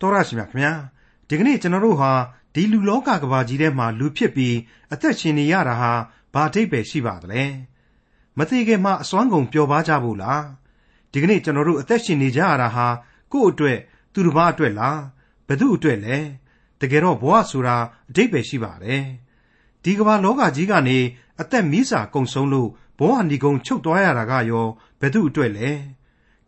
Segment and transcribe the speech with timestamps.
[0.00, 0.72] တော်ရရှိမြခင်ဗျာ
[1.28, 2.12] ဒီကနေ့ကျွန်တော်တို့ဟာ
[2.54, 4.56] ဒီလူလောကကဘာကြီးထဲမှာလူဖြစ်ပြီး
[4.92, 5.92] အသက်ရှင်နေရတာဟာ
[6.34, 7.42] ဘာအဓိပ္ပာယ်ရှိပါသလဲ
[8.38, 10.44] မသေးခင်မှာအစွမ်းကုန်ပျော်ပါကြဖို့လား
[11.12, 12.86] ဒီကနေ့ကျွန်တော်တို့အသက်ရှင်နေကြရတာဟာ
[13.32, 13.78] ကိုယ့်အတွက်
[14.12, 15.00] သူတစ်ပါးအတွက်လား
[15.46, 16.16] ဘယ်သူအတွက်လဲ
[16.80, 17.76] တကယ်တော့ဘဝဆိုတာ
[18.10, 19.04] အဓိပ္ပာယ်ရှိပါတယ်
[19.82, 20.98] ဒီကမ္ဘာလောကကြီးကနေ
[21.40, 22.68] အသက်မီးစာကုန်ဆုံးလို့
[22.98, 24.66] ဘဝဏီကုံချုပ်သွားရတာကရော
[25.00, 25.70] ဘယ်သူအတွက်လဲ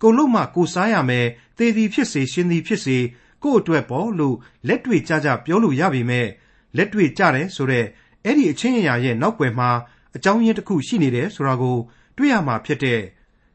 [0.00, 1.26] ကိုလို့မှကိုစားရမယ်
[1.58, 2.98] သေသည်ဖြစ်စေရှင်သည်ဖြစ်စေ
[3.42, 4.36] ကို့အတွက်ပေါ့လို့
[4.68, 6.28] လက်တွေ့ကြကြပြောလို့ရပေမဲ့
[6.76, 7.86] လက်တွေ့ကြတယ်ဆိုတော့
[8.24, 9.70] အဲ့ဒီအချင်းအရာရဲ့နောက်ွယ်မှာ
[10.16, 11.76] အကြောင်းရင်းတစ်ခုရှိနေတယ်ဆိုတာကို
[12.16, 13.00] တွေ့ရမှာဖြစ်တဲ့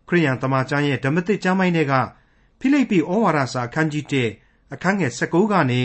[0.07, 1.93] ခရိယန်တမန်ကျမ်းရဲ့ဓမ္မသစ်ကျမ်းပိုင်းတွေက
[2.59, 4.05] ဖိလိပ္ပိဩဝါဒစာအခန်းကြီး
[4.39, 5.81] 1အခန်းငယ်16ကနေ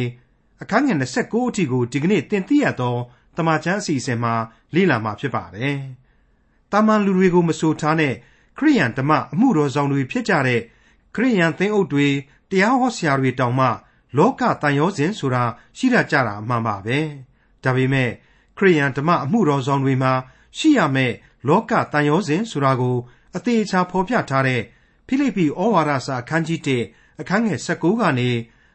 [0.63, 2.97] အခန်းငယ်29အထိကိုဒီကနေ့သင်သိရသော
[3.37, 4.35] တမန်ကျမ်းအစီအစဉ်မှာ
[4.75, 5.79] လေ့လာမှာဖြစ်ပါတယ်။
[6.73, 8.15] တာမန်လူတွေကိုမဆိုထားတဲ့
[8.59, 10.61] ခရိယန်ဓမ္မအမှုတော်ဆောင်တွေဖြစ်ကြတဲ့
[11.15, 12.09] ခရိယန်သင်းအုပ်တွေ
[12.51, 13.67] တရားဟောဆရာတွေတောင်မှ
[14.17, 15.45] လောကတန်ရောစဉ်ဆိုတာ
[15.77, 16.99] ရှိရကြတာအမှန်ပါပဲ
[17.65, 18.11] ဒါပေမဲ့
[18.57, 20.13] ခရိယန်ဓမ္မအမှုတော်ဆောင်တွေမှာ
[20.59, 21.15] ရှိရမယ့်
[21.49, 22.97] လောကတန်ရောစဉ်ဆိုတာကို
[23.37, 24.63] အသေးချာဖော်ပြထားတဲ့
[25.07, 28.30] ဖိလိပ္ပိဩဝါဒစာအခန်းကြီး1အခန်းငယ်16ကနေ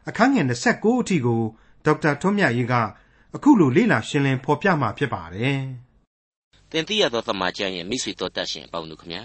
[0.08, 1.42] အခန်းငယ်29အထိကို
[1.84, 2.74] ဒေါက်တာထွန်းမြတ်ရေးက
[3.34, 5.60] အခုလိုလေ့လာရှင်းလင်းဖော်ပြมาဖြစ်ပါတယ်။
[6.70, 9.22] သင်သိရသောသမ္မာကျမ်းရဲ့မိတ်ဆွေတော်တတ်ရှင်အပေါင်းတို့ခမညာ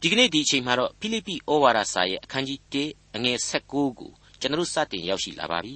[0.00, 5.74] ဒီကနေ့ဒီအချိန်မှာတော့ဖိလိပ္ပိဩဝါဒစာရဲ့အခန်းကြီး1အငယ်16ကို ကျွန်တော်စတင်ရောက်ရှိလာပါပြီ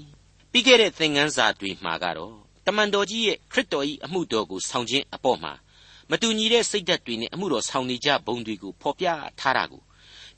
[0.51, 2.35] ပြီးခဲ့တဲ့သင်ခန်းစာတွေမှာကတော့
[2.67, 5.53] တမန်တော်ကြီးရဲ့ခရစ်တော်၏အမှုတော်ကိုဆောင်ခြင်းအပေါ်မှာ
[6.11, 9.07] မတူညီတဲ့စိတ်ဓာတ်တွေနဲ့အမှုတော်ဆောင်နေကြဘုံတွေကိုဖော်ပြ
[9.41, 9.83] ထားတာကို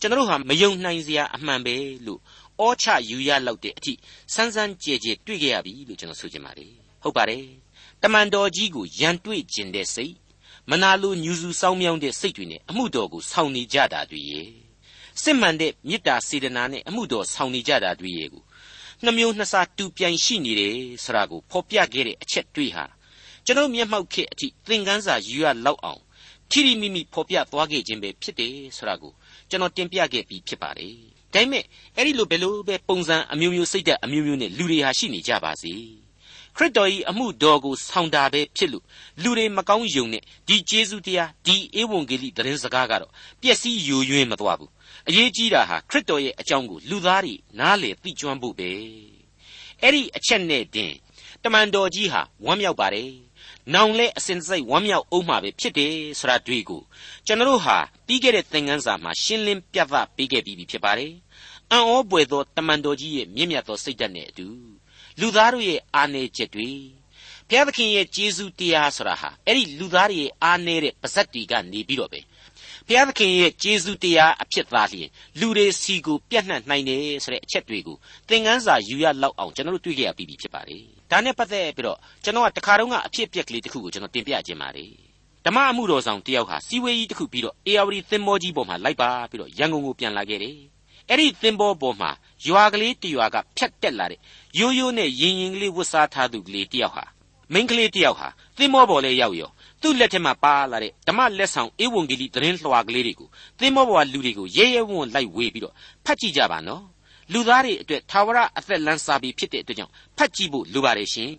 [0.00, 2.20] ကျွန်တော်ဟာမယုံနိုင်စရာအမှန်ပဲလို့
[2.61, 3.93] ဩချယူရလောက်တဲ့အထိ
[4.34, 7.45] စမ်းစမ်းကြဲကြဲတွေ့ကြရပြီလို့ကျွန်တော်ဆိုချင်ပါတယ်ဟုတ်ပါတယ်
[8.03, 10.15] တမန်တော်ကြီးကိုရန်တွေ့ကျင်တဲ့စိတ်
[10.70, 14.62] မနာလိုညူစုစောင်းမြောင်းတဲ့စိတ်တွေနဲ့အမှုတော်ကိုဆောင်နေကြတာတွေရဲ့
[15.23, 18.43] စစ်မှန်တဲ့မေတ္တာစေတနာနဲ့အမှုတော်ဆောင်နေကြတာတွေရဲ့ကို
[19.05, 22.85] နှမျိုးနှစ်စားတူပြိုင်ရှိနေတယ်ဆိုတာကိုဖော်ပြခဲ့တဲ့အချက်တွေဟာ
[23.47, 26.01] ကျွန်တော်မျက်မှောက်ခေအထိသင်ခန်းစာယူရလောက်အောင်
[26.51, 29.12] ထီရီမိမိဖော်ပြသွားခဲ့ခြင်းပဲဖြစ်တယ်ဆိုတာကို
[29.51, 30.95] ကျွန်တော်တင်ပြခဲ့ပြီးဖြစ်ပါတယ်။
[31.34, 31.65] ဒါပေမဲ့
[31.97, 35.75] အဲ့ဒီလိုဘယ်လိုပဲပုံစံအမျိုးမျိုးစိတ်ဓာတ်အမျိုးမျိုးနဲ့လူတွေဟာရှိနေကြပါစေ။
[36.56, 38.84] ခရစ်တော်၏အမှုတော်ကိုဆောင်တာပဲဖြစ်လို့
[39.22, 44.71] လူတွေမကောင်းယုံနဲ့ဒီကျေးဇူးတရားဒီဧဝံဂေလိသတင်းစကားကတော့ပျက်စီးယိုယွင်းမသွားဘူး
[45.09, 48.71] အရေးကြီးတာဟာခရစ်တော်ရဲ့အကြောင်းကိုလူသားတွေနားလေသိကျွမ်းဖို့ပဲ
[49.83, 50.93] အဲ့ဒီအချက်နဲ့တင်
[51.43, 53.11] တမန်တော်ကြီးဟာဝမ်းမြောက်ပါတယ်
[53.75, 56.83] နောင်လဲအစဉ်စိတ်ဝမ်းမြောက်အောင်မှာပဲဖြစ်တယ်ဆိုတာတွေ့ကို
[57.27, 57.77] ကျွန်တော်ဟာ
[58.07, 61.13] ပြီးခဲ့တဲ့သင်ခန်းစာမှာရှင်းလင်းပြသပေးခဲ့ပြီးဖြစ်ပါတယ်
[61.71, 64.49] အံ့ဩပွေသောတမန်တော်ကြီးရဲ့မြင့်မြတ်သောစိတ်ဓာတ်နဲ့အတူ
[65.21, 66.71] လူသားတို့ရဲ့အာနယ်ချက်တွေ
[67.49, 72.21] ဘုရားသခင်ရဲ့ကျေးဇူးတရားဆိုတာဟာအဲ့ဒီလူသားတွေရဲ့အာနယ်တဲ့ပါဇက်တီကနေပြီးတော့ပဲ
[72.92, 75.08] ဘုရားသခင်ရဲ့ကျေးဇူးတရားအဖြစ်သားလျင်
[75.41, 77.97] လူတွေစီကိုပြန့်နှံ့နိုင်တယ်ဆိုတဲ့အချက်တွေကို
[78.28, 84.91] သင်ခန်းစာယူရလောက်အောင်ကျွန်တော်တို့တွေ့ကြရပြီးပြီဖြစ်ပါတယ်။ဒါနဲ့ပတ်သက်ပြီးတော့ကျွန်တော်ကတခါတုန်းကအဖြစ်အပျက်ကလေးတစ်ခုကိုကျွန်တော်တင်ပြခြင်းပါတယ်။
[85.47, 90.56] ဓမ္မအမှုတော်ဆောင်တယောက်ဟာစီဝေးကြီးတစ်ခုပြီးတော့အေယာဝတီသင်္ဘောကြီးပေါ်မှာလိုက်ပါပြီးတော့ရန်ကုန်ကိုပြန်လာခဲ့တယ်။
[91.09, 92.10] အဲ့ဒီသင်္ဘောပေါ်မှာ
[92.47, 94.20] ရွာကလေးတရွာကဖြတ်တက်လာတဲ့
[94.59, 97.04] ရိုးရိုးနဲ့ရင်ရင်ကလေးဝတ်စားထားသူကလေးတယောက်ဟာ
[97.53, 98.28] မိန်းကလေးတယောက်ဟာ
[98.59, 99.50] သင်္ဘောပေါ်လဲရောက်ရော
[99.82, 103.28] သူ့လက်ထက်မှာပါလာတဲ့ဓမ္မလက်ဆောင်ဧဝံဂေလိသတင်းလွှာကလေးတွေကို
[103.59, 106.82] သင်္ဘောပေါ်ကလူတွေကိုရဲရဲဝံ့ဝံ့လိုက်ဝေပြီးတော့ဖတ်ကြည့်ကြပါနော်
[107.32, 111.31] လူသားတွေအတွက်သာဝရအသက်လန်းစာပြီးဖြစ်တဲ့အတွက်ကြောင့်ဖတ်ကြည့်ဖို့လိုပါတယ်ရှင်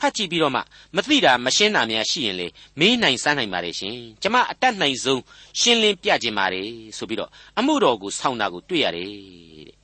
[0.00, 0.60] ဖတ်ကြည့်ပြီးတော့မှ
[0.96, 2.46] မသိတာမရှင်းတာများရှိရင်လေ
[2.78, 5.22] မေးနိုင်စမ်းနိုင်ပါတယ်ရှင်ကျမအတတ်နိုင်ဆုံး
[5.60, 9.08] ရှင်းလင်းပြခြင်းပါတယ်ဆိုပြီးတော့အမှုတော်ကိုဆောင်းတာကိုတွေ့ရတယ်
[9.68, 9.78] တဲ့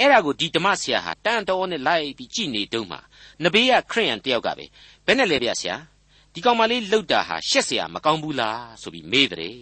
[0.00, 3.00] အဲ့ဒါကိုဒီဓမ္မဆရာဟာတန်တော်နဲ့လိုက်ပြီးကြည်နေတုန်းမှာ
[3.42, 4.64] နဘေးကခရိယန်တယောက်ကပဲ
[5.06, 5.76] ဘယ်နဲ့လဲဗျဆရာ
[6.35, 9.57] ဒီကောင်မလေးလှုပ်တာဟာရှက်เสียမကောင်းဘူးလားဆိုပြီးမေးတယ်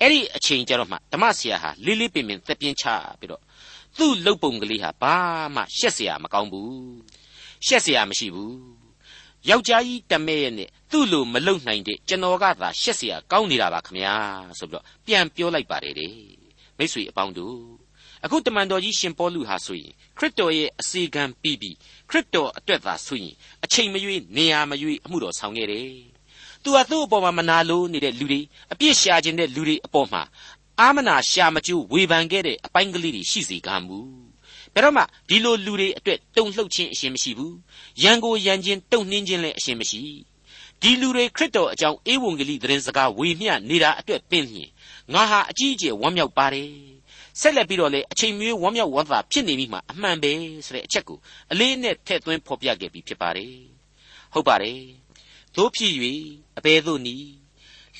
[0.00, 2.84] အဲ့ဒီအချိန်ကျတော့မှဓမ္မဆရာဟာလေးလေးပင်ပင်သက်ပြင်းချ
[3.20, 3.42] ပြီးတော့
[3.98, 5.16] သူ့လှုပ်ပုံကလေးဟာဘာ
[5.54, 6.74] မှရှက်เสียမကောင်းဘူး
[7.66, 8.56] ရှက်เสียမရှိဘူး
[9.48, 14.14] ယောက်ျားကြီးတမဲရဲ့နဲ့သူ့လိုမလုံနိုင်တဲ့ကျွန်တော်ကသာရှက်เสียကောင်းနေတာပါခမညာ
[14.58, 16.14] ဆိုပြီးတော့ပြန်ပြောလိုက်ပါတယ်တဲ့
[16.78, 17.56] မိတ်ဆွေအပေါင်းတို့
[18.25, 21.75] အခုတမန်တော်ကြီးရှင်ပေါလုဟာဆိုရင်ခရစ်တော်ရဲ့အစီကံပြီးပြီး
[22.09, 23.33] ခရစ်တော်အတွက်သာဆိုရင်
[23.63, 25.91] အချိန်မရွေးနေရာမရွေးအမှုတော်ဆောင်ခဲ့တယ်။
[26.63, 28.41] သူဟာသူ့အပေါ်မှာမနာလိုနေတဲ့လူတွေ
[28.71, 30.21] အပြစ်ရှာခြင်းတဲ့လူတွေအပေါ်မှာ
[30.79, 33.99] အာမနာရှာမကျိုးဝေဖန်ခဲ့တဲ့အပိုင်းကလေးတွေရှိစေကမူ။
[34.73, 37.53] ဘယ်တော့မှဒီလိုလူတွေအတွက်တုံ့လှုပ်ခြင်းအရှင်မရှိဘူး။
[38.03, 40.01] ရန်ကိုရန်ခြင်းတုံ့နှင်းခြင်းလည်းအရှင်မရှိ။
[40.81, 44.69] ဒီလူတွေခရစ်တော်အကြောင်းဧဝံဂေလိသတင်းစကားဝေမျှနေတာအတွက်ပင်လျင်
[45.13, 46.94] ငါဟာအကြီးအကျယ်ဝမ်းမြောက်ပါတယ်
[47.39, 50.31] ဆက်လက်ပြီးတော့လေအချိန်မျိုးဝမ်းမြောက်ဝမ်းသာဖြစ်နေပြီမှအမှန်ပဲ
[50.65, 51.17] ဆိုတဲ့အချက်ကို
[51.51, 53.55] အလေးနဲ့ထည့်သွင်းဖော်ပြခဲ့ပြီးဖြစ်ပါတယ်
[54.33, 54.81] ဟုတ်ပါတယ်
[55.55, 55.93] တို့ဖြစ်၍
[56.57, 57.29] အဘယ်သို့နည်း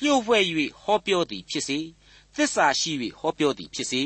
[0.02, 0.44] လျှို့ဝှက်၍
[0.82, 1.78] ဟောပြောသည်ဖြစ်စေ
[2.34, 4.02] သစ္စာရှိ၍ဟောပြောသည်ဖြစ်စေ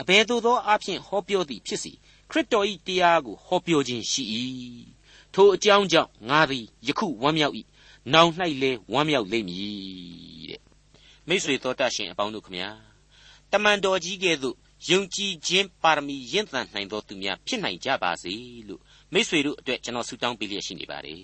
[0.00, 1.94] အဘယ်သို့သောအဖြစ်ဟောပြောသည်ဖြစ်စေခ
[2.30, 4.22] ခရစ်တော်၏တရားကိုဟောပြောခြင်းရှိ၏
[5.34, 7.54] ထိုအကြောင်းကြောင့်ငါသည်ယခုဝမ်းမြောက်၏
[8.12, 8.30] နောင်၌
[8.62, 10.60] လည်းဝမ်းမြောက်လိမ့်မည်တဲ့
[11.28, 12.89] မိတ်ဆွေတော်တတ်ရှင်အပေါင်းတို့ခမညာ
[13.52, 14.56] တမန်တော်ကြီးကဲ့သို့
[14.90, 18.32] ယုံကြည်ခြင်းပါရမီ ရင့်သန်နိုင်သောသူများ ဖြစ်နိုင်ကြပါစေ
[18.68, 18.80] လို့
[19.12, 21.22] မိတ်ဆွေတို့အတွက် ကျွန်တော်ဆုတောင်းပေးလျက်ရှိနေပါတယ်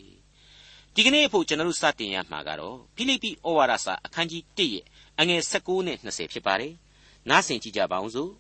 [0.95, 4.85] ဒီကနေ့အဖို့ ကျွန်တော်တို့ စတင်ရမှာကတော့ ဖိလိပ္ပိဩဝါဒစာ အခန်းကြီး1ရဲ့
[5.21, 6.75] အငယ်16နဲ့20ဖြစ်ပါတယ်
[7.29, 8.33] နားဆင်ကြကြပါအောင်စို့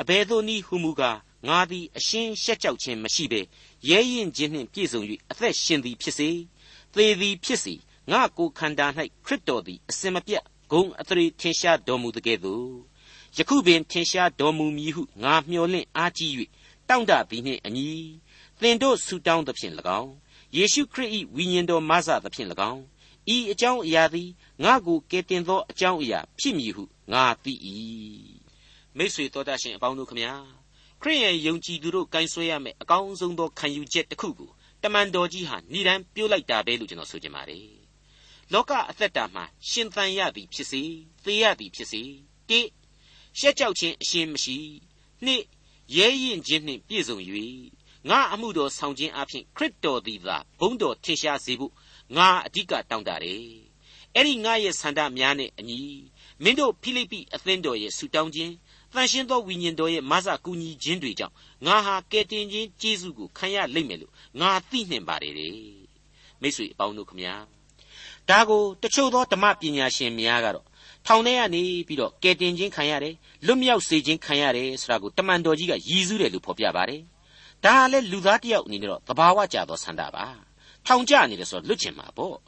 [0.00, 3.40] အဘယ်သို့နည်းဟုမူကား ငါသည် အရှင်းရှက်ကြောက်ခြင်းမရှိဘဲ
[3.88, 6.30] ရဲရင်ခြင်းနှင့်ပြည့်စုံ၍အသက်ရှင်သည်ဖြစ်စေ
[6.94, 7.74] သေသည်ဖြစ်စေ
[8.10, 8.86] ငါကိုယ်ခန္ဓာ၌
[9.24, 10.42] ခရစ်တော်သည် အစင်မပြတ်
[10.72, 12.93] ဂုံအထရေထင်ရှားတော်မူတဲ့ကဲ့သို့
[13.36, 16.32] ယခုပင်ထင်ရှားတော်မူမည်ဟုငါမျှော်လင့်အားကြီး၍
[16.88, 17.88] တောင့်တသည်နှင့်အညီ
[18.60, 20.12] သင်တို့ဆုတောင်းသဖြင့်၎င်း
[20.56, 22.82] ယေရှုခရစ်၏ဝိညာဉ်တော်မဆသဖြင့်၎င်း
[23.34, 24.28] ဤအကြောင်းအရာသည်
[24.64, 27.54] ငါကိုကယ်တင်သောအကြောင်းအရာဖြစ်မည်ဟုငါသိ၏
[28.96, 30.34] မိတ်ဆွေတော်တတ်ရှင်အပေါင်းတို့ခမညာ
[31.02, 34.50] ခရိယန်ယုံကြည်သူတို့ကင်ဆွဲရမယ့်အကောင်းဆုံးသောခံယူချက်တစ်ခုကို
[34.82, 37.68] တမန်တော်ကြီးဟာဏိဒံပြုတ်လိုက်တာပဲလို့ကျွန်တော်ဆိုချင်ပါတယ်
[38.52, 40.82] လောကအသက်တာမှာရှင်သန်ရသည်ဖြစ်စေ
[41.24, 42.02] သေရသည်ဖြစ်စေ
[42.48, 42.60] တိ
[43.38, 44.56] ရှက်ကြောက်ခြင်းအရှင်းမရှိ
[45.24, 45.42] နှစ်
[45.96, 47.18] ရဲရင်ခြင်းနှင့်ပြည့်စုံ၍
[48.08, 51.72] ငါအမှုတော်ဆောင်ခြင်းအပြင်ခရစ်တော်သည်သာဘုန်းတော်ထင်ရှားစေဖို့
[52.16, 53.46] ငါအဓိကတောင်းတတယ်
[54.14, 55.80] အဲ့ဒီငါရဲ့ဆန္ဒများနဲ့အညီ
[56.42, 58.52] မင်းတို့ဖိလိပ္ပိအသင်းတော်ရဲ့ဆူတောင်းခြင်း
[58.92, 61.34] တန်ရှင်းသောဝိညာဉ်တော်ရဲ့မဆကူညီခြင်းတွေကြောင့်
[61.66, 65.52] ငါဟာကယ်တင်ခြင်းကျေးဇူးကိုခံရလိမ့်မယ်လို့ငါသိနှင်ပါတယ်တဲ့
[66.40, 67.34] မိတ်ဆွေအပေါင်းတို့ခမညာ
[68.28, 70.66] ဒါကိုတချို့သောဓမ္မပညာရှင်များကတော့
[71.06, 73.14] ထောင်ထဲကနေပြီးတော့ကယ်တင်ခြင်းခံရတယ်
[73.46, 77.02] လွတ်မြောက်စေခြင်းခံရတယ်ဆိုတာကိုတမန်တော်ကြီးကရည်စူးတယ်လို့ဖော်ပြပါတယ်
[77.64, 80.24] ဒါကလည်းလူသားတယောက်အနေနဲ့တော့သဘာဝကျသောဆန္ဒပါ
[80.86, 82.38] ထောင်ကျနေတယ်ဆိုတော့လွတ်ချင်မှာပေါ့ဒါ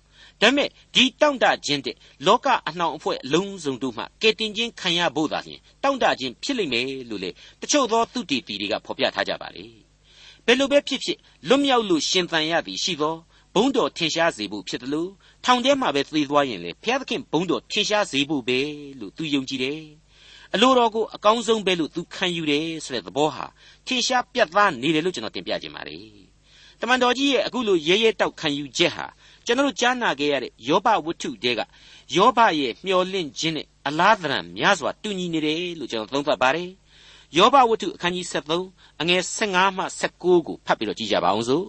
[0.40, 7.30] ပေမဲ့ဒီတောင့်တခြင်းတဲ့လောကအနှောင်အဖွဲ့အလုံးစုံတို့မှကယ်တင်ခြင်းခံရဖို့သာလျှင်တောင့်တခြင်းဖြစ်လိမ့်မယ်လို့လေ
[7.60, 9.64] တချို့သောသူတီတီတွေကဖော်ပြထားကြပါလေ
[10.46, 11.18] ဘယ်လိုပဲဖြစ်ဖြစ်
[11.48, 13.16] လွတ်မြောက်လို့ရှင်သန်ရသည်ရှိသော
[13.54, 15.10] ဘုံတော်ထင်ရှားစေဖို့ဖြစ်တယ်လို့
[15.48, 18.58] ထောင်ထဲမှာပဲသေသွားရင်လေဘုရားသခင်ဘုံတော်ထင်ရှားစေဖို့ပဲ
[19.00, 19.80] လို့သူယုံကြည်တယ်
[20.54, 23.46] အလိုတော်ကိုအကောင်းဆုံးပဲလို့သူခံယူတယ်ဆိုတဲ့သဘောဟာ
[23.86, 26.02] ထင်ရှားပြတ်သားနေတယ်လို့ကျွန်တော်တင်ပြခြင်းပါတယ်
[26.80, 29.06] တမန်တော်ကြီးရဲ့အခုလိုရဲရဲတောက်ခံယူချက်ဟာ
[29.46, 31.60] ကျွန်တော်ကြားနာခဲ့ရတဲ့ယောဘဝတ္ထုတဲက
[32.16, 36.70] ယောဘရဲ့မျော်လင့်ခြင်းနဲ့အလားသဏ္ဍာန်များစွာတူညီနေတယ်လို့ကျွန်တော်သုံးသပ်ပါတယ်
[37.36, 38.26] ယောဘဝတ္ထုအခန်းကြီး
[38.62, 41.66] 73အငယ်15မှ19ကိုဖတ်ပြီးတော့ကြည့်ကြပါအောင်စို့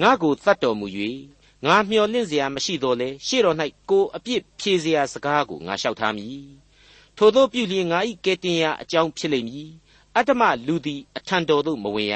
[0.00, 0.86] ငါကိုတတ်တော်မူ၍
[1.66, 3.56] ငါမျော်လင့်စရာမရှိတော့လေရှေ့တော်၌
[3.90, 6.46] ကိုအပြစ်ဖြေစရာစကားကိုငါလျှောက်ထားမည်
[7.16, 9.70] ထို့သောပြုလျင်ငါ၏ကဲတင်ရာအကြောင်းဖြစ်လိမ့်မည်
[10.16, 12.14] အတ္တမလူသည်အထံတော်သို့မဝင်ရ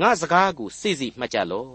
[0.00, 1.72] ငါစကားကိုစိစိမှတ်ကြလော့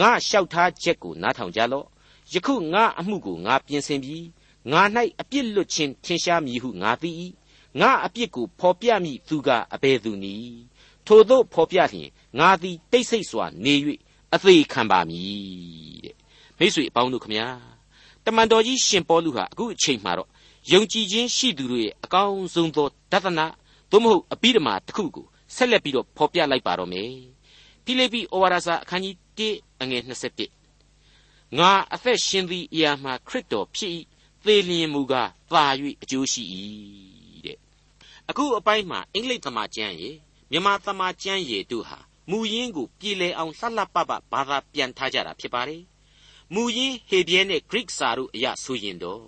[0.00, 1.86] ငါလျှောက်ထားချက်ကိုနားထောင်ကြလော့
[2.32, 4.26] ယခုငါအမှုကိုငါပြင်ဆင်ပြီး
[4.70, 4.82] ငါ၌
[5.20, 7.10] အပြစ်လွတ်ခြင်းထင်ရှားမည်ဟုငါသိ၏
[7.80, 10.60] ငါအပြစ်ကိုဖော်ပြမည်သူကအဘယ်သူနည်း
[11.06, 13.74] ထို့သောဖော်ပြလျင်ငါသည်တိတ်ဆိတ်စွာနေ၍
[14.34, 16.14] အသေးခံပါမည်တဲ့
[16.58, 17.46] မိတ်ဆွေအပေါင်းတို့ခမညာ
[18.24, 20.28] တမန်တော်ကြီးရှင်ပေါလုဟာအခုအချိန်မှာတော့
[20.72, 23.46] ယုံကြည်ခြင်းရှိသူတို့ရဲ့အကောင်းဆုံးသောဒသနာ
[23.90, 27.10] သို့မဟုတ်အပိဓမ္မာတစ်ခုကိုဆက်လက်ပြီးတော့ဖော်ပြလိုက်ပါတော့မယ်
[27.84, 33.92] ဖိလိပ္ပိဩဝါဒစာအခန်းကြီး1အငယ်21ငါအသက်ရှင်သည့်အရာမှာခရစ်တော်ဖြစ်၏
[34.44, 35.64] သေလျင်မူကားသာ၍
[36.02, 36.42] အကျိုးရှိ၏
[37.44, 37.58] တဲ့
[38.28, 40.10] အခုအပိုင်းမှာအင်္ဂလိပ်သမာကျမ်းရေ
[40.50, 41.98] မြန်မာသမာကျမ်းရေတို့ဟာ
[42.30, 45.82] မူရင်းကိုပြည်လည်အောင်လှလှပပဘာသာပြန်ထားကြတာဖြစ်ပါတယ်
[46.54, 49.24] မူရင်းဟေဘရဲနဲ့ Greek စာတို့အရဆိုရင်တော့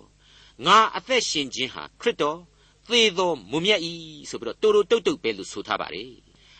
[0.65, 2.39] ငါအသက်ရှင်ခြင်းဟာခရစ်တော်
[2.89, 3.93] သေသောမွမြတ်ဤ
[4.29, 6.11] ဆိုပြီးတော့တိုးတိုးတုတ်တုတ်ပဲလို့ဆိုထားပါတယ်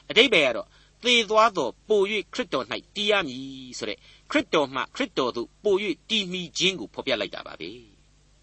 [0.09, 0.67] အတိတ်ပဲကတော့
[1.03, 2.01] သေသွားသောပို၍
[2.33, 2.65] ခရစ်တော်၌
[2.95, 3.97] တည်ရမည်ဆိုတဲ့
[4.31, 5.75] ခရစ်တော်မှခရစ်တော်သို့ပို၍
[6.09, 7.71] တည်မိခြင်းကိုဖော်ပြလိုက်တာပါပဲ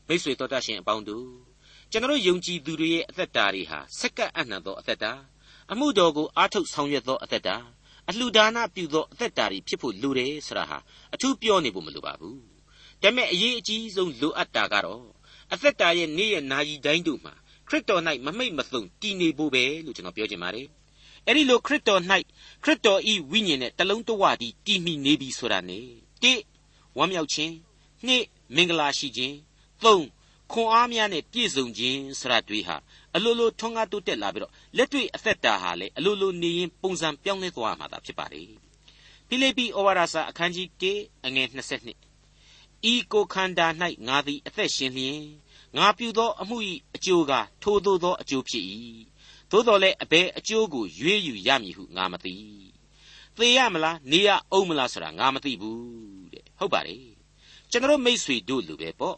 [0.06, 1.28] မိတ်ဆွေတော်တတ်ရှင်အပေါင်းတို့
[1.90, 5.12] ကျွန်တော်ယုံကြည်သူတွေရဲ့အသက်တာတွေဟာစက္ကန့်အနှံသောအသက်တာ
[5.72, 7.56] အမှုတော်ကိုအားထုတ်ဆောင်ရွက်သောအသက်တာ
[8.09, 10.79] အလှူဒါနပြုသောအသက်တာတွေဖြစ်ဖို့လိုတယ်ဆိုတာဟာ
[11.15, 12.41] အထူးပြောနေဖို့မလိုပါဘူး
[13.03, 15.05] ဒါပေမဲ့အရေးအကြီးဆုံးလိုအပ်တာကတော့
[15.53, 17.35] အသက်တာရဲ့နေ့ရက်နာရီတိုင်းတို့မှာ
[17.69, 20.67] ခရစ်တော်၌မမိတ်မသုံတည်နေဖို့ပဲလို့ကျွန်တော်ပြောချင်ပါတယ်
[21.27, 22.00] အဲ့ဒီလိုခရစ်တော်၌
[22.65, 25.87] ခရစ်တော်ဤဝိညာဉ်နဲ့တလုံးတဝတည်းတည်မိနေပြီဆိုတာနဲ့
[26.23, 26.33] တိ
[26.97, 27.55] ဝမ်းမြောက်ခြင်း
[28.07, 28.25] နှစ်
[28.55, 29.37] မင်္ဂလာရှိခြင်း
[29.85, 30.05] သုံး
[30.52, 32.76] ခွန်အားများနဲ့ပြည့်စုံခြင်းဆရာတွေဟာ
[33.14, 38.43] အလိုလိုထွန်းကားတိုးတက်လာပြီးတော့လက်တွေ့အသက်တာဟာလည်းအလိုလိုနေရင်ပုံစံပြောင်းလဲသွားမှာသာဖြစ်ပါလေ
[39.28, 41.49] ဖိလိပ္ပိဩဝါဒစာအခန်းကြီး1အငယ်
[42.14, 43.67] 22ဤကိုခန္ဓာ၌
[44.09, 45.21] ငါသည်အသက်ရှင်လျင်
[45.76, 46.57] ငါပြုသောအမှု၏
[46.95, 48.64] အကျိုးကထိုသို့သောအကျိုးဖြစ်၏
[49.50, 52.35] သို့တော်လည်းအဘယ်အကျိုးကိုရွေးယူရမည်ဟုငါမသိ
[53.37, 57.02] သေရမလားနေရအောင်မလားဆိုတာငါမသိဘူးတဲ့ဟုတ်ပါတယ်
[57.71, 59.17] ကျွန်တော်မိษွေတို့လူပဲပေါ့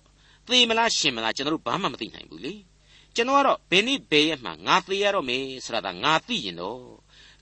[0.51, 2.55] သေမလားရှင်မလားကျွန်တော်ဘာမှမသိနိုင်ဘူးလေ
[3.15, 6.81] ကျွန်တော်ကတော့ဘယ်နည်းဘယ်ရက်မှငါသေရတော့မယ်ဆိုတာကငါသိရင်တော့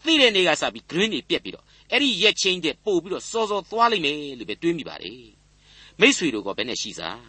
[0.04, 5.22] သိတဲ့နေ့ကစပြီး green တွေပြက်ပြီးတော့အဲ့ဒီရက်ချင်းတဲ့ပို့ပြီးတော့စောစောသွားလိမ့်မယ်လို့ပဲတွေးမိပါတယ်
[6.00, 7.22] မိษွေတို့ကဘယ်နဲ့ရှိစား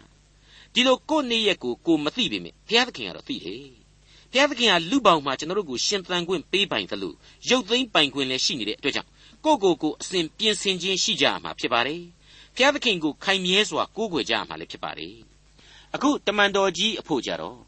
[0.74, 3.62] ဒီလိုကိုယ့်နေ့ရက်ကိုကိုမသိပေမဲ့ဘုရားသခင်ကတော့သိတယ်
[4.32, 7.14] ဘုရားသခင်ကလူပေါင်းမှာကျွန်တော်တို့ကိုရှင်သန်ခွင့်ပေးပိုင်သလို
[7.48, 9.10] ရုပ်သိမ်းပိုင်ခွင့်လည်းရှိနေတဲ့အတွက်ကြောင့်
[9.44, 12.02] ကိုကိုကိုအစဉ်ပြင်ဆင်ခြင်းရှိကြမှာဖြစ်ပါတယ်
[12.54, 15.29] ဘုရားသခင်ကိုခိုင်မြဲစွာကိုးကွယ်ကြမှာလည်းဖြစ်ပါတယ်
[15.94, 17.58] အခုတမန်တော်ကြီးအဖို့ကြတော့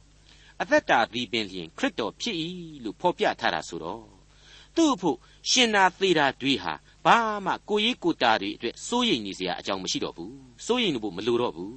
[0.62, 2.36] အသက်တာသည်ပင်လျင်ခရစ်တော်ဖြစ်၏
[2.84, 4.04] လို့ဖော်ပြထားတာဆိုတော့
[4.76, 5.18] သူ့အဖို့
[5.50, 6.74] ရှင်နာသေးတာတွေဟာ
[7.04, 10.36] ဘာမှကိုရေးကိုတာတွေအတွက်စိုးရိမ်နေစရာအကြောင်းမရှိတော့ဘူး
[10.66, 11.76] စိုးရိမ်လို့မလိုတော့ဘူး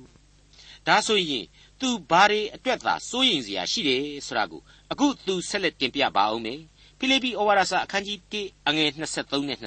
[0.87, 1.45] ဒါဆိုရင်
[1.79, 4.61] သူဘာတွေအတွက်သာစိုးရိမ်စရာရှိတယ်ဆိုတာကို
[4.91, 6.59] အခုသူဆက်လက်တင်ပြပါအောင်မယ်
[6.97, 9.57] ဖိလိပ္ပိဩဝါဒစာအခန်းကြီး1အငယ်23နဲ့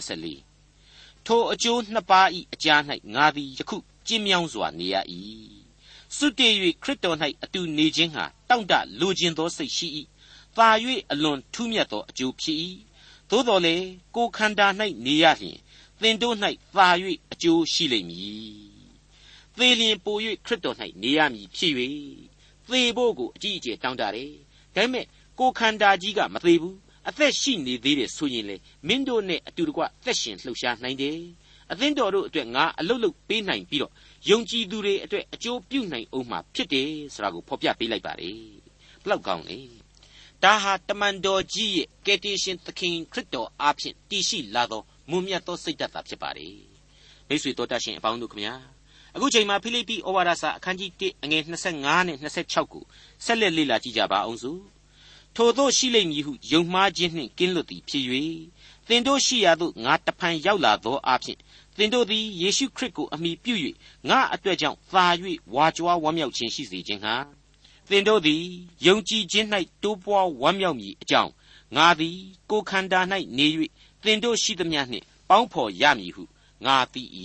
[0.56, 2.80] 24ထိုအကျိုးနှစ်ပါးဤအကြား၌
[3.14, 4.96] ငါသည်ယခုကျင်းမြောင်းစွာနေရ၏
[6.16, 9.88] စွတ်တည်၍ခရစ်တော်၌အတူနေခြင်းဟာတောင့်တလိုခြင်းသောစိတ်ရှိ၏
[10.56, 10.68] သာ၍
[11.12, 12.58] အလွန်ထူးမြတ်သောအကျိုးဖြစ်၏
[13.30, 13.74] သို့တော်လေ
[14.16, 14.66] ကိုခန္ဓာ၌
[15.04, 15.58] နေရလျင်
[16.00, 16.36] သင်တို့၌
[16.76, 16.88] သာ၍
[17.32, 18.68] အကျိုးရှိလိမ့်မည်
[19.56, 21.72] သေလျင်ပို၍ခရစ်တော်၌နေရမည်ဖြစ်၍
[22.68, 24.30] သေဖို့ကိုအကြီးအကျယ်တောင်းတတယ်
[24.74, 25.06] ဒါပေမဲ့
[25.38, 26.76] ကိုခန္ဓာကြီးကမသေးဘူး
[27.08, 31.18] အသက်ရှိနေသေးတယ်ဆိုရင်လေမင်းတို့နဲ့အတူတကွသက်ရှင်လှုပ်ရှားနိုင်တယ်
[31.72, 33.92] အသင်းတော်တို့အတွက်ငါအလုတ်လုတ်ပေးနိုင်ပြီးတော့
[34.30, 38.38] ယုံကြည်သူတွေအတွက်အကျိုးပြုနိုင်အောင်မှာဖြစ်တယ်ဆိုတာကိုဖော်ပြပေးလိုက်ပါတယ်
[39.02, 39.58] ဘလောက်ကောင်းလဲ
[40.42, 46.56] ဒါဟာတမန်တော်ကြီးရဲ့ကယ်တင်ရှင်သခင်ခရစ်တော်အားဖြင့်တည်ရှိလာသောမွန်မြတ်သောစိတ်ဓာတ်သာဖြစ်ပါတယ်
[47.28, 48.54] မိတ်ဆွေတော်တတ်ရှင်အပေါင်းတို့ခမညာ
[49.14, 51.42] အခုချိန်မှာဖိလိပ္ပိဩဝါဒစာအခန်းကြီး1အငယ်
[51.74, 52.84] 25နဲ့26ကို
[53.24, 54.60] ဆက်လက်လေ့လာကြည့်ကြပါအောင်စို့
[55.36, 58.04] ထိုတို့ရှိလိမ့်မည်ဟုယုံမှားခြင်းနှင့်ကင်းလွတ်သည်ဖြစ်၍
[58.88, 61.38] သင်တို့ရှိရာသို့ငါတဖန်ရောက်လာသောအဖြစ်
[61.78, 63.54] သင်တို့သည်ယေရှုခရစ်ကိုအမိပြု၍
[64.08, 65.06] ငါအတွက်ကြောင့်သာ၍
[65.54, 67.14] ဝါကြွားဝမ်းမြောက်ခြင်းရှိစေခြင်းဟာ
[67.88, 68.42] သင်တို့သည်
[68.86, 69.46] ယုံကြည်ခြင်း၌
[69.82, 71.32] တိုးပွားဝမ်းမြောက်မည်အကြောင်း
[71.76, 72.16] ငါသည်
[72.50, 73.00] ကိုခန္ဓာ၌
[73.38, 73.46] နေ၍
[74.04, 76.24] သင်တို့ရှိသမျှနှင့်ပေါင်းဖော်ရမည်ဟု
[76.64, 77.02] ငါသိ၏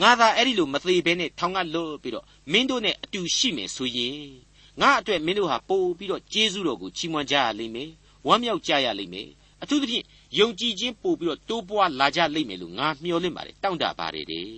[0.00, 4.18] ငါသာအဲ့ဒီလိုမသေးဘဲနဲ့ထောင်ကလွတ်ပြီးတော့မင်းတို့နဲ့အတူရှိမယ်ဆိုရင်
[4.80, 7.90] ငါအတွက်မင်းတို့ဟာပို့ပြီးတော့ကျေးဇူးတော်ကိုချီးမွမ်းကြရလိမ့်မယ်
[8.26, 9.28] ဝမ်းမြောက်ကြရလိမ့်မယ်
[9.62, 10.04] အထူးသဖြင့်
[10.38, 14.48] ယုံကြည်ခြင်းပို့ပြီးတော့တိုးပွားလာကြလိမ့်မယ်လို့ငါမျှော်လင့်ပါတယ်တောင့်တပါတယ်တဲ့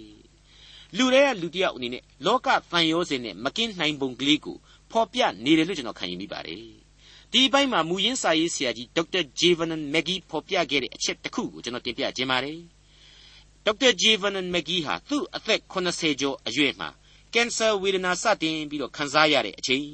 [0.97, 4.57] လူတွေကလူတယောက်အနေနဲ့လောကတန်ရောစင်နဲ့မကင်းနိုင်ပုံကလေးကို
[4.91, 6.61] ဖော်ပြနေတယ်လို့ကျွန်တော်ခံယူမိပါတယ်
[7.33, 12.59] ဒီအပိုင်းမှာမူရင်းစာရေးဆရာကြီးဒေါက်တာဂျေဗန်နန်မက်ဂီဖော်ပြခဲ့တဲ့အချက်တစ်ခုကိုကျွန်တော်တင်ပြခြင်းပါတယ်
[13.65, 16.89] ဒေါက်တာဂျေဗန်နန်မက်ဂီဟာသူ့အသက်80ကျော်အရွယ်မှာ
[17.35, 19.87] ကင်ဆာဝေဒနာစတင်ပြီးတော့ခံစားရတဲ့အချိန်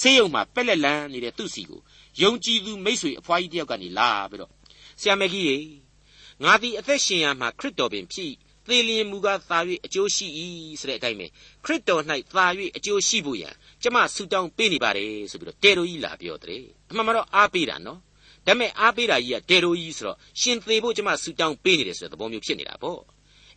[0.00, 1.80] ဆေးရုံမှာပက်လက်လန်းနေတဲ့သူ့စီကို
[2.22, 4.50] ယုံကြည်သူမိတ်ဆွေအဖွားကြီးတယောက်ကနေလာပြီးတော့
[5.02, 5.58] ဆရာမကြီးရေ
[6.42, 8.32] ငါသည်အသက်ရှင်ရမှာခရစ်တော်ပင်ဖြစ်
[8.68, 10.26] သေလျင်မူကားသာ၍အကျိုးရှိ၏
[10.80, 11.26] ဆိုတဲ့အတိုင်းပဲ
[11.64, 17.98] ခရစ်တော်၌သာ၍အကျိုးရှိဖို့ရန်ကျမဆုတောင်းပေးနေပါတယ်ဆိုပြီးတော့တေရိုကြီးလာပြောတဲ့အမှန်မှတော့အားပေးတာနော်
[18.46, 22.98] ဒါပေမဲ့အားပေးတာကြီးကတေရိုကြီးဆိုတော့ရှင်သေဖို့ကျမဆုတောင်းပေးနေတယ်ဆိုတဲ့သဘောမျိုးဖြစ်နေတာပေါ့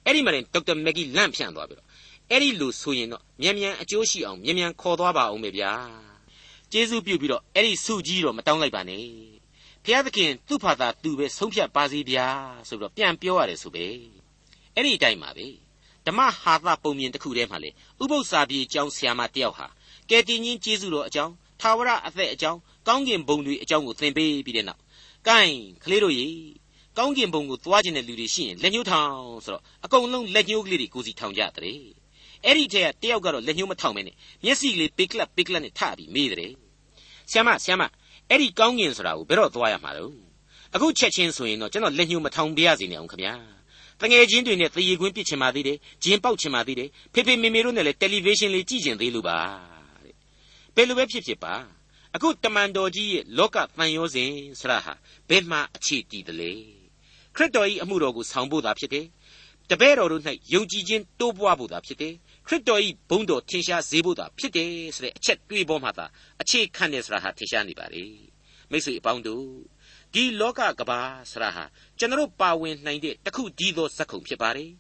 [0.06, 1.88] အဲ့ဒီမှာရင်ဒေါက်တာမက်ဂီလန့်ဖြန့်သွားပြီးတော့
[2.32, 5.72] အဲ့ဒီလိုဆိုရင်တော့မြန်မြန်အကျိုးရှိအောင်မြန်မြန်ခေါ်သွားပါအောင်ပဲဗျာ
[6.72, 9.35] ကျေးဇူးပြုပြီးတော့အဲ့ဒီဆုကြီးတော့မတောင်းလိုက်ပါနဲ့
[9.86, 12.28] ဘုရားသခင်သူ့ဖာသာသူပဲဆုံးဖြတ်ပါစေဗျာ
[12.68, 13.86] ဆိုပြီးတော့ပြန်ပြောရတယ်ဆိုပဲ
[14.76, 15.48] အဲ့ဒီအတိုင်းပါပဲ
[16.06, 19.68] ဓမ္မဟာသပုံမြင်တစ်ခုတည်းမှာလေဥပု္ပ္ပစာပြေအကြောင်းဆရာမတယောက်ဟာ
[20.10, 24.82] ကယ်တင်ရှင်ကျေးဇူးတော်အကြောင်းသာဝရအသက်အကြောင်းကောင်းကင်ဘုံတွေအကြောင်းကိုသင်ပေးပြီးတဲ့နောက်
[25.28, 25.40] ကဲ
[25.84, 26.28] ကလေးတို့ရေ
[26.98, 29.12] ကောင်းကင်ဘုံကိုသွားခြင်းတဲ့လူတွေရှိရင်လက်ညှိုးထောင်
[29.46, 31.78] ဆိုတော့အကုန်လုံးလက်ညှိုးကလေးတွေကိုစီထောင်ကြတဲ့
[32.46, 36.54] အဲ့ဒီထဲကတယောက်ကတော့လက်ညှိုးမထောင်မဲနဲ့မျက်စိကလေးပိကလပ်ပိကလပ်နဲ့ထပြီးမေးတယ်
[37.32, 37.82] ဆ iam ဆ iam
[38.30, 40.12] အဲ့ဒီကောင်းကင်ဆိုတာကိုဘယ်တော့သွားရမှာတော့
[40.76, 43.34] အခုချက်ချင်းဆိုရင်တော့ကျွန်တော်လက်ညှိုးမထောင်ပြရစီနေအောင်ခင်ဗျာ
[44.02, 49.40] တငယ်ချင်းတွေနဲ့သရေခွင်းပစ်ချင်ပါသေးတယ်ဂျင်းပေါက်ချင်ပါသေးတယ်ဖေဖေမေမေတို့နဲ့လည်းတယ်လီဗေးရှင်းလေးကြည့်ချင်သေးလို့ပါ
[50.04, 50.16] တဲ့
[50.76, 51.54] ဘယ်လိုပဲဖြစ်ဖြစ်ပါ
[52.16, 54.94] အခုတမန်တော်ကြီးရဲ့လောကတန်ရောစဉ်ဆရာဟာ
[55.30, 56.52] ဘယ်မှအခြေတည်တယ်လေ
[57.36, 59.06] ခရစ်တော်၏အမှုတော်ကိုဆောင်ဖို့သာဖြစ်တယ်
[59.70, 60.22] တပည့်တော်တို့၌
[60.54, 62.14] ယုံကြည်ခြင်းတိုးပွားဖို့သာဖြစ်တယ်
[62.48, 66.06] ခရစ်တော်၏ဘုန်းတော်ထင်ရှားစေဖို့သာဖြစ်တယ်ဆိုတဲ့အချက်တွေးပေါ်မှာသာ
[66.42, 68.04] အခြေခံတယ်ဆိုတာဟာထင်ရှားနေပါလေ
[68.72, 69.48] မိတ်ဆွေအပေါင်းတို့
[70.14, 71.00] ဒီလောကကဘာ
[71.32, 71.64] ဆရာဟာ
[72.00, 74.72] ကျွန်တော်ပါဝင်နိုင်တဲ့တခုဒီသောဇက်ခုံဖြစ်ပါတယ်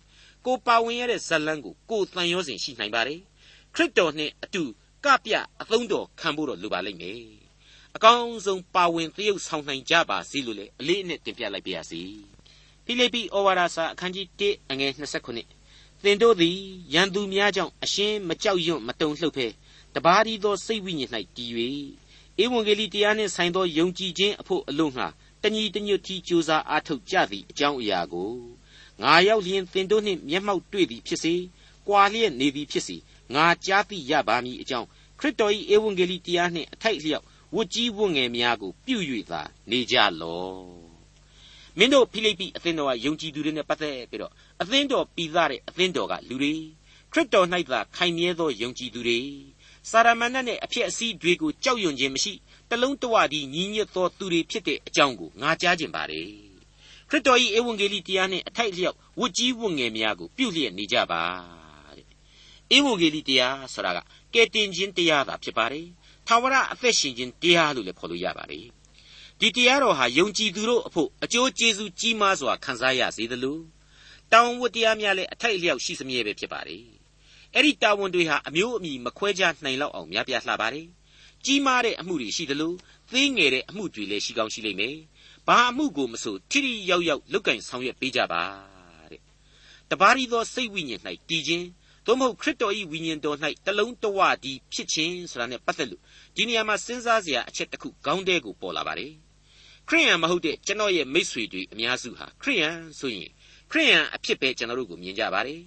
[0.45, 3.19] ကိုပါဝင်ရတဲ့ဇလန်းကိုကိုတန်ရောစဉ်ရှိနိုင်ပါတယ်
[3.75, 4.63] ခရစ်တော်နဲ့အတူ
[5.05, 7.23] ကပြအသုံးတော်ခံဖို့တော့လိုပါလိမ့်မယ်
[7.95, 12.01] အကောင်းဆုံးပါဝင်သရုပ်ဆောင်နိုင်ကြပါစေလို့လေအလေးအနက်တင်ပြလိုက်ပါရစေ
[12.85, 15.64] ဖိလိပ္ပိဩဝါဒစာအခန်းကြီး1အငယ်29
[16.03, 16.57] သင်တို့သည်
[16.93, 19.47] ရန်သူများကြောင့်အရှင်းမကြောက်ရွံ့မတုန်လှုပ်ဖဲ
[19.93, 21.51] တပါးဒီသောစိတ်ဝိညာဉ်၌တည်၍
[22.43, 25.07] ဧဝံဂေလိတရားနှင့်ဆိုင်သောယုံကြည်ခြင်းအဖို့အလို့ငှာ
[25.41, 28.33] တညီတညွတ်တီကြိုးစားအားထုတ်ကြသည့်အကြောင်းအရာကို
[29.01, 31.33] ငါရောက်လျင်သင်တို့နှင့်မျက်မှောက်တွေ့သည်ဖြစ်စေ၊
[31.87, 32.97] ကွာလျက်နေသည်ဖြစ်စေ
[33.33, 34.87] ငါကြားသိရပါမည်အကြောင်း
[35.19, 37.25] ခရစ်တော်၏ဧဝံဂေလိတရားနှင့်အထိုက်လျောက်
[37.55, 38.97] ဝတ်ကြီးဝတ်ငယ်များကိုပြု၍
[39.31, 40.85] သာနေကြလော့
[41.77, 46.53] မင်းတို့ဖိလိပ္ပိအသင်းတော်ကယုံကြည်သူတွေနဲ့ပတ်သက်ပြီးတော့ အသင်းတော်ပြီးသားတဲ့အသင်းတော်ကလူတွေ
[47.11, 49.19] ခရစ်တော်၌သာခိုင်မြဲသောယုံကြည်သူတွေ
[49.89, 52.33] စာရမဏတ်နဲ့အဖြစ်အစည်းတွေကိုကြောက်ရွံ့ခြင်းမရှိ
[52.69, 56.29] တလုံးတဝတည်းညီညွတ်သောသူတွေဖြစ်တဲ့အကြောင်းကိုငါကြားခြင်းပါတယ်
[57.09, 61.23] ခရစ်တော်၏ဧဝံဂေလိတရားနှင့်အထိုက်အလျောက်ဝတ်ကြီးဝတ်ငယ်များကိုပြုလျက်နေကြပါ
[62.69, 63.99] တဲ့ဧဝံဂေလိတရားဆိုတာက
[64.33, 65.87] ကယ်တင်ခြင်းတရားသာဖြစ်ပါတယ်
[66.27, 68.65] ထာဝရအသက်ရှင်ခြင်းတရားလို့လည်းခေါ်လို့ရပါတယ်
[69.39, 73.59] ဒီတရားတော်ဟာယုံကြည်သူတို့အဖို့အကျိုးကျေးဇူးကြီးမားစွာခံစားရစေသလို
[74.33, 76.83] တောင်းဝတ်တရားများလည်းအထိုက်အလျောက်ရှိစမြဲပဲဖြစ်ပါတယ်
[77.53, 80.87] အဲ့ဒီတာဝန်တွေဟာအမျိုးအမည်မခွဲခြားနိုင်လောက်အောင်များပြားလှပါတယ်
[81.45, 82.73] ကြီးမားတဲ့အမှုတွေရှိသလို
[83.11, 84.95] သေးငယ်တဲ့အမှုတွေလည်းရှိကောင်းရှိလိမ့်မယ်
[85.47, 88.43] ဘာအမှုကိုမဆိုထိထိရောက်ရောက်လုတ်ကင်ဆောင်ရွက်ပေးကြပါ
[89.11, 89.21] တဲ့
[89.91, 91.65] တပါးရီသောစိတ်ဝိညာဉ်၌တည်ခြင်း
[92.05, 96.01] သို့မဟုတ်ခရစ်တော်၏ဝိညာဉ်တော်၌တလုံးတဝတည်းဖြစ်ခြင်းဆိုတာနဲ့ပတ်သက်လို့
[96.35, 99.11] ဒီနေရာမှာစဉ်းစားစရာအချက်တစ်ခုခေါင်းထဲကိုပေါ်လာပါတယ်
[99.87, 103.34] ခရိယန်မဟုတ်တဲ့ကျွန်တော်ရဲ့မိษွေတွေအများစုဟာခရိယန်ဆိုရင်ခ
[103.77, 105.61] ရိယန်အဖြစ်ပဲကျွန်တော်တို့ကိုမြင်ကြပါတယ်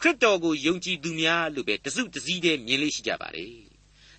[0.00, 3.52] ခရစ်တော်ကိုယုံကြည်သူများလို့ပဲတစုတစည်းတည်းမြင်လေးရှိကြပါတယ်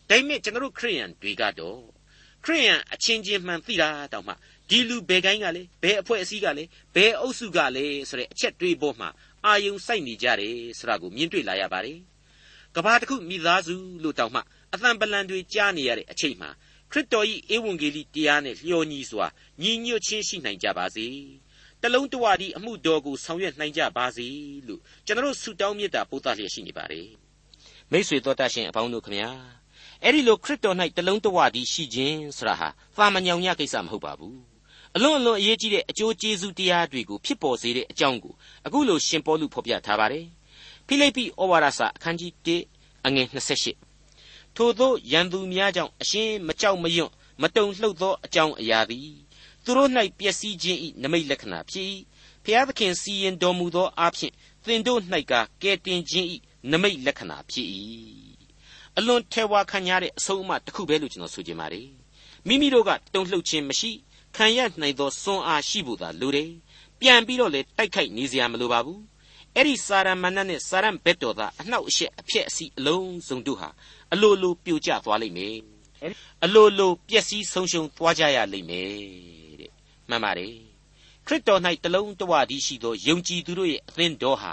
[0.09, 1.81] ဒါပေမဲ့ကျွန်တော်တို့ခရိယန်တွေကတော့
[2.45, 4.33] ခရိယန်အချင်းချင်းမှန်သိတာတောင်မှ
[4.69, 6.63] ဒီလူဘယ်ကိုင်းကလဲဘယ်အဖွဲ့အစည်းကလဲ
[6.95, 9.09] ဘယ်အုပ်စုကလဲဆိုတဲ့အချက်တွေးပေါ်မှာ
[9.45, 11.99] အာယုံစိုက်နေကြတယ်ဆိုတာကိုမြင်တွေ့လာရပါတယ်
[12.75, 14.41] ကဘာတစ်ခုမိသားစုလို့တောင်မှ
[14.73, 16.49] အသံပလံတွေကြားနေရတဲ့အချိန်မှာ
[16.91, 19.27] ခရစ်တော်၏ဧဝံဂေလိတရားနဲ့လျော်ညီစွာ
[19.61, 21.07] ညီညွတ်ခြင်းရှိနိုင်ကြပါစေ
[21.83, 24.27] တလုံးတဝတည်းအမှုတော်ကိုဆောင်ရွက်နိုင်ကြပါစေ
[24.67, 27.07] လို့ကျွန်တော်ဆုတောင်းမေတ္တာပို့သလျက်ရှိနေပါတယ်
[27.91, 29.29] မိတ်ဆွေတော်တတ်ရှင်အပေါင်းတို့ခမညာ
[30.03, 34.39] အဲ့ဒီလိုခရစ်တော်၌တလုံးတဝတည်းရှိခြင်းဆိုတာဟာသာမညောင်ညကိစ္စမဟုတ်ပါဘူး
[34.95, 38.33] အလွန်အလွန်အရေးကြီးတဲ့အကျိုးကျေးဇူးတရားတွေကိုဖြစ်ပေါ်စေတဲ့အကြောင်းကို
[38.65, 40.25] အခုလိုရှင်ပေါလုဖော်ပြထားပါတယ်
[40.87, 42.31] ဖိလိပ္ပိဩဝါဒစာအခန်းကြီး
[42.65, 43.27] 1အငယ်
[43.91, 49.15] 28ထို့သောယံသူများကြောင့်အရှင်းမကြောက်မရွံ့မတုန်လှုပ်သောအကြောင်းအရာသည်
[49.65, 49.89] သူတို့၌
[50.19, 51.87] ပျက်စီးခြင်း၏နမိတ်လက္ခဏာဖြစ်၏
[52.43, 54.33] ဖျားသခင်စီရင်တော်မူသောအဖြစ်
[54.65, 55.01] သင်တို့၌
[55.31, 56.27] ကကဲတင်ခြင်း၏
[56.71, 57.67] နမိတ်လက္ခဏာဖြစ်၏
[58.97, 61.87] အလွန်ထဲဝါခံရတဲ့အဆုံးအမတစ်ခုပဲလို့ကျွန်တော်ဆိုချင်ပါတယ်
[62.47, 63.91] မိမိတို့ကတုန်လှုပ်ခြင်းမရှိ
[64.35, 66.51] ခံရနိုင်သောစွမ်းအားရှိဖို့သာလိုတယ်
[66.99, 69.01] ပြန်ပြီးတော့လေတိုက်ခိုက်နေစရာမလိုပါဘူး
[69.55, 73.69] အဲ့ဒီစာရမဏတ်နဲ့စာရန်ဘက်တော်သားအနှောက်အယှက်အဖြစ်အစီအလုံးစုံတို့ဟာ
[74.13, 75.57] အလိုလိုပြိုကျသွားလိမ့်မယ်
[76.45, 79.38] အလိုလိုပျက်စီးဆုံးရှုံးသွားကြရလိမ့်မယ်
[80.09, 80.53] မှန်ပါတယ်
[81.27, 84.51] ခရစ်တော်၌တလုံးတဝတည်းရှိသောယုံကြည်သူတို့ရဲ့အသင်းတော်ဟာ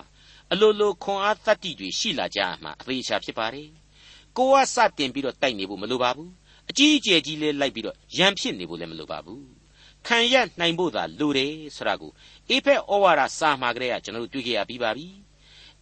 [0.52, 3.68] အလိုလိုခွန်အားတတ္တိတွေရှိလာကြမှာအသေးချာဖြစ်ပါတယ်
[4.36, 6.30] ကိုကစတင်ပြီးတော့တိုက်နေဖို့မလိုပါဘူး
[6.70, 9.44] အကြီးအကျယ်ကြီးလေးလိုက်ပြီးတော့ရန်ဖြစ်နေဖို့လည်းမလိုပါဘူး
[10.06, 12.12] ခံရနိုင်ဖို့သာလိုတယ်ဆိုတာကို
[12.50, 15.06] အေဖက်ဩဝါဒစာမှာကလေးကကျွန်တော်တို့တွေ့ကြရပြီးပါပြီ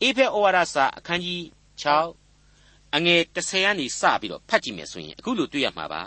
[0.03, 1.41] အေဖက်ဩဝါဒစာအခန်းကြီး
[1.83, 6.03] 6အငယ်30ကနေစပြီးတော့ဖတ်ကြည့်မယ်ဆိုရင်အခုလိုတွေ့ရမှာပါ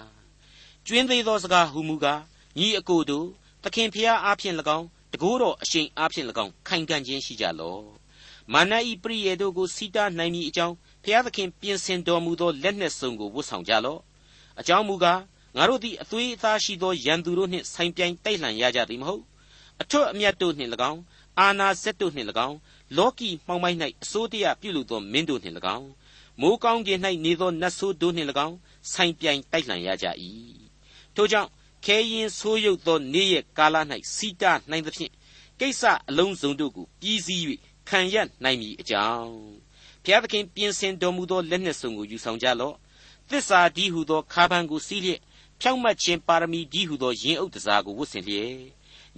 [0.86, 2.22] ကျွင်းသေးသောစကားဟူမူကား
[2.58, 7.84] ညီအကိုတို့သ ခင်ဖျားအားဖြင့်၎င်းတကိုးတော်အရှိန်အားဖြင့်၎င်းခိုင်ခံ့ခြင်းရှိကြလော့
[8.54, 14.00] မာနဤပရိယေတို့ကိုစီတာနိုင်မည်အကြောင်းဖျားသခင်ပြင်ဆင်တော်မူသောလက်နှင့်စုံကိုဝတ်ဆောင်ကြလော့
[14.60, 15.22] အကြောင်းမူကား
[15.58, 19.24] ငါတို့သည်အသွေးအသားရှိသောရန်သူတို့နှင့်ဆိုင်ပြိုင်တိုက်လှန်ရကြသည်မဟုတ်
[19.82, 21.02] အထွတ်အမြတ်တို့နှင့်၎င်း
[21.40, 22.58] အာနာဇက်တို့နှင့်၎င်း
[22.98, 25.88] လောကီမှောင်မိုက်၌အစိုးတရားပြုလုပ်သောမင်းတို့နှင့်၎င်း
[26.42, 28.56] မိုးကောင်းကင်၌နေသောနတ်ဆိုးတို့နှင့်၎င်း
[28.92, 30.08] ဆိုင်ပြိုင်တိုက်လှန်ရကြ၏
[31.16, 31.50] ထို့ကြောင့်
[31.86, 33.76] ခဲရင်ဆိုးရုပ်သောနေ့ရက်ကာလ၌
[34.16, 35.12] စီတာနိုင်သဖြင့်
[35.60, 37.42] ကိစ္စအလုံးစုံတို့ကိုပြီးစီး၍
[37.90, 39.32] ခံရနိုင်မည်အကြောင်း
[40.04, 42.76] ဘုရားသခင်ပြင်ဆင်တော်မူသောလက်နှင့်စုံကိုယူဆောင်ကြလော့
[43.30, 45.20] သစ္စာဒီဟုသောခါးပန်းကိုစီးလျက်
[45.62, 48.52] ဖြောင့်မတ်ခြင်းပါရမီဒီဟုသောယင်းဥဒ္ဒစာကိုဝတ်ဆင်လျက်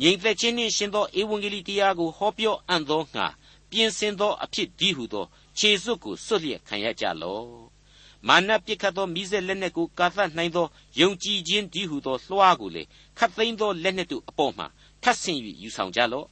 [0.02, 3.28] ငြိမ်သက်ခြင်းနှင့်ရှင်သောဧဝံဂေလိတရားကိုဟောပြောအံ့သောငှာ
[3.70, 5.26] ပြင်ဆင်သောအဖြစ်ဒီဟုသော
[5.58, 7.69] ခြေစွပ်ကိုစွတ်လျက်ခံရကြလော့
[8.28, 10.68] မာနပစ်ခတ်သောမိစေလက်နက်ကိုကာသနိုင်သော
[11.00, 12.84] ယုံကြည်ခြင်းဒီဟုသောလွှားကိုလေ
[13.18, 14.68] ခတ်သိမ်းသောလက်နက်တို့အပေါ်မှာ
[15.04, 16.28] ထပ်ဆင့်၍ယူဆောင်ကြလော့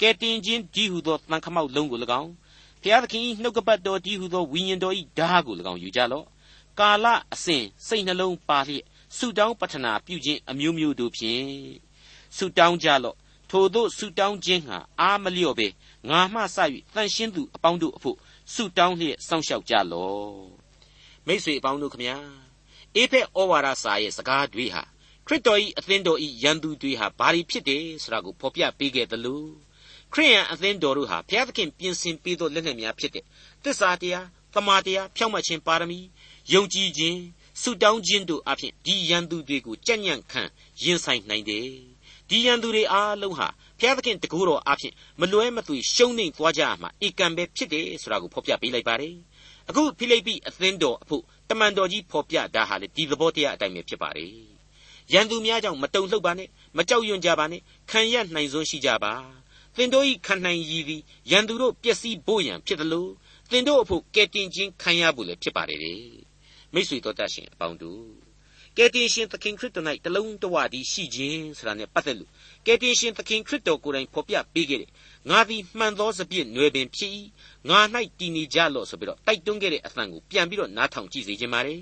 [0.00, 2.30] ကဲတင်ခြင်းဒီဟုသောတန်ခမောက်လုံးကို၎င်း
[2.82, 6.24] ဘုရားသခင်၏နှုတ်ကပတ်တော်ဒီဟုသောဝိညာဉ်တော်၏ဓာတ်ကို၎င်းယူကြလော့
[6.80, 8.84] ကာလအစဉ်စိတ်နှလုံးပါလျက်
[9.16, 11.46] ဆုတောင်းပတနာပြုခြင်းအမျိုးမျိုးတို့ဖြင့်
[12.36, 13.16] ဆုတောင်းကြလော့
[13.50, 15.66] ထိုတို့ဆုတောင်းခြင်းဟာအာမလျော့ပဲ
[16.08, 16.56] ငါမှစ၍
[16.94, 18.16] တန်ရှင်းသူအပေါင်းတို့အဖို့
[18.52, 20.63] ဆုတောင်းလျက်စောင့်ရှောက်ကြလော့
[21.26, 22.16] မိတ်ဆွေအပေါင်းတို့ခမညာ
[22.96, 24.82] အေဖက်ဩဝါဒစာရဲ့စကားတွေဟာ
[25.26, 29.44] ခရစ်တော်၏အသင်းတော်၏ယံသူတွေဟာဘာတွေဖြစ်တယ်ဆိုတာကိုဖော်ပြပေးခဲ့သလို
[30.12, 33.24] ခရိယန်အသင်းတော်တို့ဟာဘုရားသခင်ပြင်ဆင်ပေးသောလက်နက်များဖြစ်တဲ့
[33.62, 36.00] သစ္စာတရားသမာတရားဖြောင့်မတ်ခြင်းပါရမီ
[36.52, 37.20] ယုံကြည်ခြင်း
[37.62, 40.42] ဆုတောင်းခြင်းတို့အပြင်ဒီယံသူတွေကိုကြံ့ညံ့ခံ
[40.82, 41.68] ရင်ဆိုင်နိုင်တယ်
[42.28, 49.14] ဒီယံသူတွေအားလုံးဟာဘုရားသခင်တကူတော်အပြင်မလွဲမသွေရှုံးနိမ့်သွားကြမှာဧကံပဲဖြစ်တယ်ဆိုတာကိုဖော်ပြပေးလိုက်ပါတယ်
[49.68, 54.30] အခုဖိလိပ္ပိအသင်းတော်အဖို့တမန်တော်ကြီးဖော်ပြတာဟာလေဒီသဘောတရားအတိုင်းပဲဖြစ်ပါတယ်
[55.12, 59.12] ရန်သူများကြောင့်မတုန်လှုပ်ပါနဲ့မမကြောက်ရွံ့ကြပါနဲ့ခံရနိုင်စွမ်းရှိကြပါ
[59.76, 63.10] သင်တို့ဤခံနိုင်ရည်သည်ရန်သူတို့ပျက်စီးဖို့ရန်ဖြစ်တယ်လို့
[63.50, 65.80] သင်တို့အဖို့ကဲတင်ခြင်းခံရဖို့လည်းဖြစ်ပါတယ်
[66.74, 68.23] မိတ်ဆွေတော်တတ်ရှင်အပေါင်းတို့
[68.78, 72.30] ကယ်တင်ရှင်သခင်ခရစ်တော်၌တလုံးတဝတည်းရှိခြင်းဆိုတာနဲ့ပတ်သက်လို့
[72.66, 74.90] ကယ်တင်ရှင်သခင်ခရစ်တော်ကိုယ်တိုင်ဖော်ပြပေးခဲ့တယ်
[75.30, 77.12] ငါသည်မှန်သောစပြည့်နွယ်ပင်ဖြစ်၏
[77.68, 77.78] ငါ၌
[78.18, 81.80] တည်နေကြလော့ဆိုပြီးတော့တိုက်တွန်းခဲ့တဲ့အသံကိုပြန်ပြီးတော့နားထောင်ကြည့်စေခြင်းပါတယ်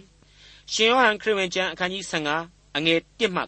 [0.73, 3.43] ရှင်ယောဟန်ခရစ်ဝင်ကျမ်းအခန်းကြီး15အငယ်1မှ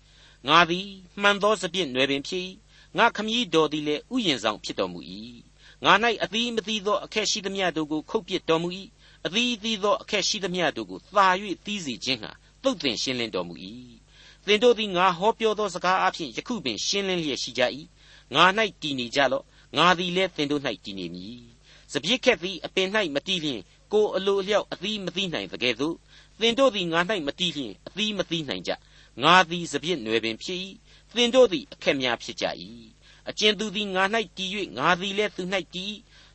[0.00, 0.86] 9ငါသည်
[1.22, 2.44] မှန်သောစပြည့်နွယ်ပင်ဖြစ်၏
[2.98, 5.00] ငါခမည်းတော်သည်လည်းဥယျင်ဆောင်ဖြစ်တော်မူ၏
[5.84, 5.92] ငါ၌
[6.24, 8.68] အသီးမသီးသောအခက်ရှိသမျှတို့ကိုခုတ်ပစ်တော်မူ၏
[9.26, 11.26] အသီးသီးသောအခက်ရှိသမျှတို့ကိုသာ၍
[11.64, 13.54] သီးစေခြင်းဟာ တုတ်တင်ရှင်းလင်းတော်မူ၏
[14.46, 17.62] သင်တို့သည်ငါဟောပြောသောစကားအဖြစ်ယခုပင်ရှင်းလင်းလျက်ရှိကြ၏
[18.34, 18.44] ငါ၌
[18.82, 19.44] တည်နေကြလော့
[19.76, 21.40] ငါသည်လည်းသင်တို့၌တည်နေမည်
[21.92, 23.60] စပြစ်ခက်သည်အပင်၌မတည်လျင်
[23.92, 25.96] ကိုအလိုအလျောက်အသီးမသီးနိုင်သကဲ့သို့
[26.40, 28.72] သင်တို့သည်ငါ၌မတည်လျင်အသီးမသီးနိုင်ကြ
[29.22, 30.60] ငါသည်စပြစ်နွယ်ပင်ဖြစ်၏
[31.14, 32.46] သင်တို့သည်အခက်များဖြစ်ကြ၏
[33.28, 34.04] အကျဉ်သူသည်ငါ၌
[34.36, 35.42] တည်၍ငါသည်လည်းသူ၌
[35.74, 35.94] တည်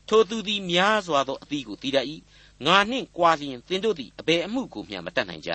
[0.09, 2.07] ထိုသူသည်များစွာသောအသီးကိုတည်တတ်၏
[2.65, 5.53] ငါနှင့်ကြွားလျင်သင်တို့သည်အဘယ်အမှုကိုမျှမတတ်နိုင်ကြ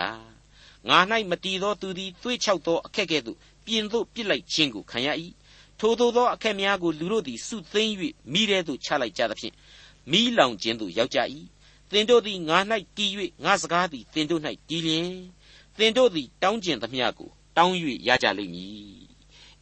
[0.88, 0.99] ငါ၌
[1.31, 5.09] မတည်သောသူသည်သွေးချောက်သောအခက်ကဲ့သို့ပြင်သို့ပြစ်လိုက်ခြင်းကိုခံရ၏
[5.81, 7.95] ထိုသို့သောအခက်များကိုလူတို့သည်စုသိမ်း၍
[8.33, 9.55] မိထဲသို့ချလိုက်ကြသဖြင့်
[10.11, 11.19] မိလောင်ခြင်းသို့ရောက်ကြ၏
[11.91, 12.59] သင်တို့သည်ငါ၌
[12.97, 13.11] တည်၍
[13.45, 15.11] ငါစကားသည်သင်တို့၌တည်လျင်
[15.79, 17.75] သင်တို့သည်တောင်းကျင်သမျှကိုတောင်း၍
[18.09, 18.99] ရကြလိမ့်မည်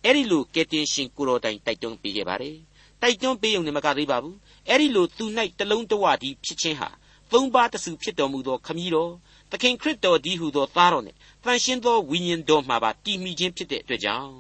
[0.04, 2.56] အဲ့ဒီလိုကယ်တင်ရှင်ကိုတော်တိုင်တိုက်တွန်းပေးခဲ့ပါတယ်
[3.02, 4.36] တိုက်တွန်းပေးုံနဲ့မကသေးပါဘူး
[4.68, 5.24] အဲ့ဒီလိုသူ၌
[5.58, 6.88] တလုံးတဝတည်းဖြစ်ခြင်းဟာ
[7.32, 9.12] သုံးပါးတစုဖြစ်တော်မူသောခမည်းတော်
[9.50, 14.34] သခင်ခရစ်တော်ဒီဟုသောသားတော်နှင့်တန်ရှင်းသောဝိညာဉ်တော်မှာပါတည်မိခြင်းဖြစ်တဲ့အတွက်ကြောင့်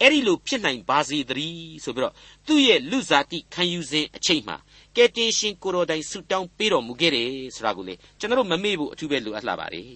[0.00, 2.14] အဲ့ဒီလိုဖြစ်နိုင်ပါစေတည်းဆိုပြီးတော့
[2.46, 4.56] သူ့ရဲ့လူစားတိခံယူစဉ်အချိန်မှာ
[4.96, 9.86] ကယ်တင်ရှင်ကိုတော်တိုင်ဆုတောင်းပေးတော်မူခဲ့တယ်ဆိုတာကိုလေကျွန်တော်မမေ့ဖို့အထူးပဲလိုအပ်လာပါတယ်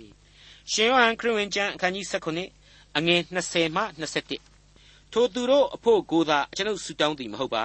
[0.73, 2.07] ရှင်ယောဟန်ခရစ်ဝင်ကျမ်းအခန်းကြီး
[2.53, 3.83] 19အငယ်20မှ
[4.51, 7.65] 21ထိုသူတို့အဖို့ကိုသာကျွန်ုပ်ဆုတောင်းသည်မဟုတ်ပါ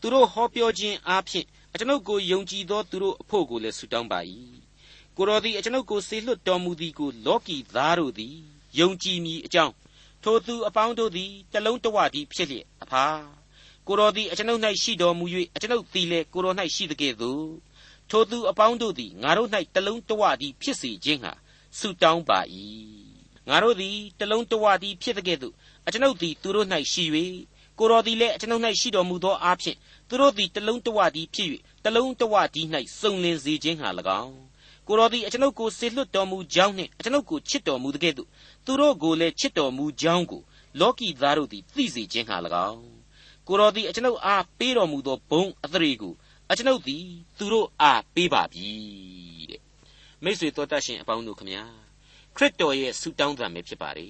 [0.00, 1.46] သူတို့ဟောပြောခြင်းအားဖြင့်
[1.78, 4.20] ကျွန်ုပ်ကိုယုံကြည်သောသူတို့အဖို့ကိုလည်းဆုတောင်းပါ၏
[5.16, 8.36] ကိုတော်သည်ကျွန်ုပ်ကိုစေလွှတ်တော်မူသည်ကိုလောကီသားတို့သည်
[8.78, 9.74] ယုံကြည်မည်အကြောင်း
[10.22, 13.06] ထိုသူအပေါင်းတို့သည်တလုံးတဝတည်းဖြစ်လျက်အဖာ
[13.86, 17.46] ကိုတော်သည်အကျွန်ုပ်၌ရှိတော်မူ၍အကျွန်ုပ်သည်လည်းကိုတော်၌ရှိသကဲ့သို့
[18.10, 21.32] ထိုသူအပေါင်းတို့သည်ငါတို့၌တလုံးတဝတည်းဖြစ်စေခြင်းဟာ
[21.78, 22.40] ဆုတောင်းပါ၏
[23.48, 25.54] ငါတို့သည်တလုံးတဝတည်းဖြစ်သကဲ့သို့
[25.86, 27.04] အကျွန်ုပ်သည်သူတို့၌ရှိ၍
[27.78, 29.76] ကိုတော်သည်လည်းအကျွန်ုပ်၌ရှိတော်မူသောအားဖြင့်
[30.08, 31.48] သူတို့သည်တလုံးတဝတည်းဖြစ်၍
[31.84, 32.68] တလုံးတဝတည်း၌
[33.00, 33.88] စုံလင်စေခြင်းဟာ၎
[34.22, 34.51] င်း
[34.86, 38.28] ကိုတော်သည်အကျွန်ုပ်ကိုစေလွှတ်တော်မူကြောင်းနှင့်အကျွန်ုပ်ကိုချစ်တော်မူသကဲ့သို့
[38.64, 40.42] သူတို့ကိုလည်းချစ်တော်မူကြောင်းကို
[40.80, 42.36] လောကီသားတို့သည်သိစေခြင်းဟာ၎
[42.68, 42.82] င်း
[43.46, 46.14] ကိုတော်သည်အကျွန်ုပ်အားပေးတော်မူသောဘုံအသရေကို
[46.50, 47.04] အကျွန်ုပ်သည်
[47.38, 48.68] သူတို့အားပေးပါပြီ
[49.50, 49.60] တဲ့
[50.22, 51.64] မိတ်ဆွေတော်တတ်ရှင်အပေါင်းတို့ခမညာ
[52.36, 54.08] ခရစ်တော်ရဲ့ဆုတောင်းသံပဲဖြစ်ပါလေ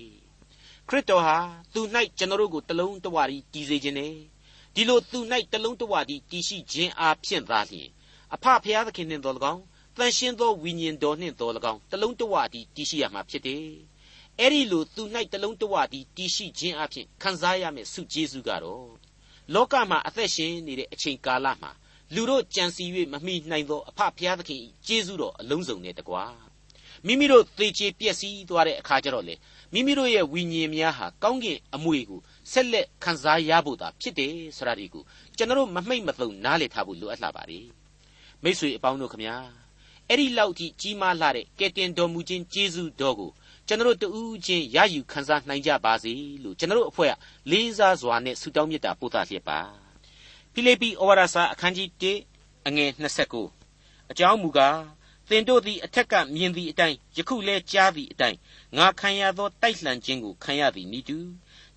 [0.89, 1.37] ခရစ်တော်ဟာ
[1.75, 1.81] သူ၌
[2.19, 4.15] ကျွန်တော်တို့ကိုတလုံးတဝါရီတည်စေခြင်းနဲ့
[4.75, 5.19] ဒီလိုသူ၌
[5.53, 7.89] တလုံးတဝါဒီတည်ရှိခြင်းအားဖြင့်သာလျှင်
[8.35, 9.63] အဖဖျားသခင်နှင့်တော်၎င်း
[9.97, 13.65] တန်ရှင်းသောဝိညာဉ်တော်နှင့်တော်၎င်းတလုံးတဝါဒီတည်ရှိရမှာဖြစ်တယ်။
[14.41, 15.03] အဲ့ဒီလိုသူ၌
[15.33, 18.89] တလုံးတဝါဒီတည်ရှိခြင်းအပြင်ခံစားရမယ့်ဆုကျေးဇူးကတော့
[19.55, 21.71] လောကမှာအသက်ရှင်နေတဲ့အချိန်ကာလမှာ
[22.15, 26.25] လူတို့ကြံစီ၍မမိနိုင်သောအဖဖျားသခင်ကျေးဇူးတော်အလုံးစုံနဲ့တကွာ
[27.07, 29.35] မိမိတို့သေချေပျက်စီးသွားတဲ့အခါကျတော့လေ
[29.73, 32.21] မိမိတို့ရဲ့ဝိညာဉ်များဟာကောင်းကင်အမွေကို
[32.53, 35.05] ဆက်လက်ခံစားရဖို့သာဖြစ်တယ်ဆိုတာဒီကို
[35.37, 37.61] ကျွန်တော်မမှိတ်မသုံနားလည်ထားဖို့လိုအပ်လာပါ रे
[38.43, 39.62] မိတ်ဆွေအပေါင်းတို့ခမညာ
[40.09, 43.31] အဲ့ဒီလောက်ကြီးကြီးမားလာတဲ့ကယ်တင်တော်မူခြင်းကျေးဇူးတော်ကို
[43.67, 46.13] ကျွန်တော်တို့တူးချင်းရယူခံစားနိုင်ကြပါစေ
[46.43, 47.15] လို့ကျွန်တော်တို့အဖွဲ့က
[47.51, 49.59] လေးစားစွာနဲ့ဆုတောင်းမေတ္တာပို့သလျက်ပါ
[50.53, 51.89] ဖိလိပ္ပိဩဝါဒစာအခန်းကြီး
[52.31, 52.91] 1အငယ်
[53.51, 54.79] 29အကြောင်းမူကား
[55.29, 58.39] သင်တို့သည်အထက်ကမြင်သည့်အတိုင်းယခုလဲကြားသည့်အတိုင်း
[58.77, 61.19] ငါခံရသောတိုက်လှန်ခြင်းကိုခံရသည်နိတူ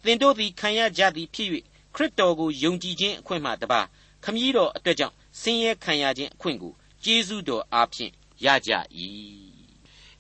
[0.04, 1.50] သင်တို့သည်ခံရကြသည်ဖြစ်၍
[1.96, 3.82] ခရစ်တော်ကိုယုံကြည်ခြင်းအခွင့်မှတပါ
[4.24, 6.74] ခမည်းတော်အတွက်ကြောင့်ဆင်းရဲခံရခြင်းအခွင့်ကို
[7.06, 8.12] ကျေးဇူးတော်အားဖြင့်
[8.46, 8.72] ရကြ၏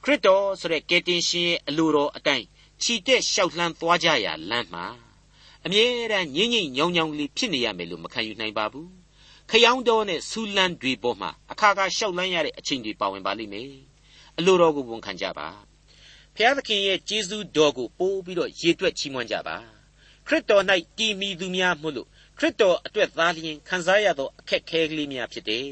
[0.04, 2.45] ခရစ်တော်ဆိုတဲ့ကယ်တင်ရှင်ရဲ့အလိုတော်အတိုင်း
[2.82, 4.86] ခြိတက်လျှောက်လှမ်းသွားကြရာလမ်းမှာ
[5.65, 8.89] အမြဲတမ်းငြိမ့်ငြိမ့်ညောင်ညောင်လေးဖြစ်နေရမယ်လို့မခံယူနိုင်ပါဘူး
[9.50, 13.71] ခယောင်းတော်နဲ့ဆူလန်းတွေပေါ်မှာအခါခါလျှောက်လန်းရတဲ့အချိန်တွေပါဝင်ပါလိမ့်မယ်
[14.38, 15.48] အလိုတော်ကိုဝန်ခံကြပါ
[16.36, 19.58] ဖျားသခင်ရဲ့ကျေးဇူးတော်ကိုပို့ပြီးတော့ရေတွက်ချီးမွမ်းကြပါ
[20.28, 20.63] ခရစ်တော်၌
[20.98, 25.67] တည်မီသူများမို့လို့ခရစ်တော်အတွက်သားလျင်ခံစားရသောအခက်ခဲကလေးများဖြစ်တယ်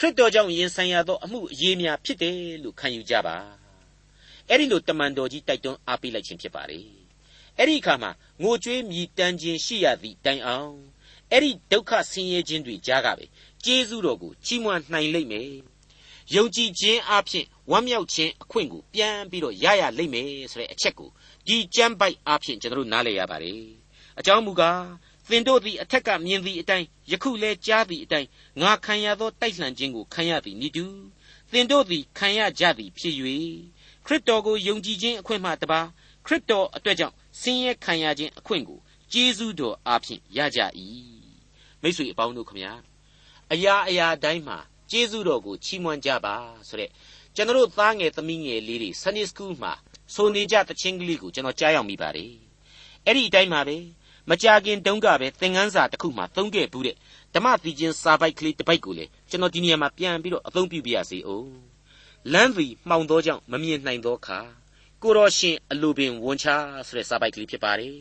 [0.00, 3.36] ခရစ်တော်ကြောင့်ရင်ဆိုင်ရသောအမှုအရေးများဖြစ်တယ်လို့ခံယူကြပါ
[4.48, 6.80] အဲ့ဒီလိုတမန်တော်ကြီးတိုက်တွန်းအားပေးလိုက်ခြင်းဖြစ်ပါလေ
[7.56, 8.10] အဲ့ဒီအခါမှာ
[8.42, 10.74] ငိုကြွေးမြည်တမ်းခြင်းရှိရသည့်တိုင်အောင်
[11.32, 13.24] အဲ့ဒီဒုက္ခဆင်းရဲခြင်းတွေကြားကပဲ
[13.64, 15.50] ကျေးဇူးတော်ကိုချီးမွမ်းနိုင်လိမ့်မယ်
[16.34, 21.10] ယုံကြည်ခြင်းအပြင်ဝမ်းမြောက်ခြင်းအခွင့်ကိုပြန်ပြီးတော့ရရလိမ့်မယ်ဆိုတဲ့အချက်ကို
[21.46, 23.62] ဒီကြမ်းပိုက်အားဖြင့်ကျွန်တော်တို့နားလည်ရပါတယ်
[24.18, 24.82] အကြောင်းမူကား
[25.28, 28.28] သင်တို့သည်အထက်ကမြင်သည့်အတိုင်းယခုလဲကြားသည့်အတိုင်း
[28.60, 30.84] ငါခံရသောတိုက်လှန်ခြင်းကိုခံရသည်နိတူ
[31.52, 33.14] သင်တို့သည်ခံရကြသည်ဖြစ်၍
[34.06, 35.80] ခရစ်တော်ကိုယုံကြည်ခြင်းအခွင့်မှတပါ
[36.26, 38.78] ခရစ်တော်အတွက်ကြောင့်ဆင်းရဲခံရခြင်းအခွင့်ကို
[39.12, 40.60] ကျေးဇူးတော်အားဖြင့်ရကြ၏
[41.82, 42.72] မိတ်ဆွေအပေါင်းတို့ခမညာ
[43.52, 44.58] အရာအရာတိုင်းမှာ
[44.90, 46.34] ကျေးဇူးတော်ကိုချီးမွမ်းကြပါ
[46.68, 46.90] ဆိုတဲ့
[47.34, 49.72] ကျွန်တော်သားငယ်သမီးငယ်လေးတွေ Sunday School မှာ
[50.14, 52.32] ဆိုနေကြတခြင်းကလေးကိုကျွန်တော်ကြားရောက်မိပါတယ်
[53.04, 53.76] အဲ့ဒီအတိုင်းပါပဲ
[54.30, 56.96] မကြခင်တုန်းကပဲသင်ခန်းစာတစ်ခုမှသုံးခဲ့ဘူးတဲ့
[57.34, 61.50] ဓမ္မသီချင်းစာပိုက်ကလေးတစ်ပိုက်ကိုလေကျွန်တော်ဒီနေရာမှာပြန်ပြီးတော့အသုံးပြုပြရစီအောင်
[62.32, 64.38] လမ်းသည်မှောင်သောကြောင့်မမြင်နိုင်သောအခါ
[65.02, 66.46] ကိုတော်ရှင်အလိုပင်ဝန်ချ
[66.86, 67.96] ဆိုတဲ့စာပိုက်ကလေးဖြစ်ပါတယ်